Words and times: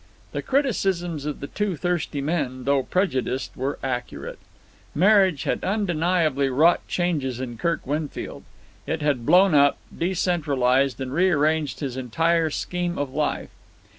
The 0.31 0.41
criticisms 0.41 1.27
of 1.27 1.41
the 1.41 1.45
two 1.45 1.75
thirsty 1.75 2.21
men, 2.21 2.63
though 2.63 2.81
prejudiced, 2.81 3.55
were 3.55 3.77
accurate. 3.83 4.39
Marriage 4.95 5.43
had 5.43 5.63
undeniably 5.63 6.49
wrought 6.49 6.81
changes 6.87 7.39
in 7.39 7.55
Kirk 7.55 7.85
Winfield. 7.85 8.41
It 8.87 9.03
had 9.03 9.27
blown 9.27 9.53
up, 9.53 9.77
decentralized, 9.95 10.99
and 10.99 11.13
re 11.13 11.29
arranged 11.29 11.81
his 11.81 11.97
entire 11.97 12.49
scheme 12.49 12.97
of 12.97 13.13
life. 13.13 13.51